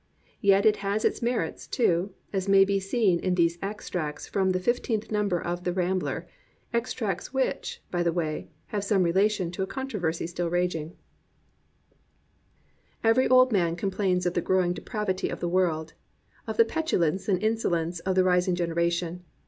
[0.41, 4.59] Yet it has its merits too, as may be seen in these extracts from the
[4.59, 6.27] fiftieth number of The Rambler,—
[6.73, 10.95] extracts which, by the way, have some relation to a controversy still raging:
[13.03, 15.93] "Every old man complains of the growing de pravity of the world,
[16.47, 19.23] of the petulance and insolence of the rising generation.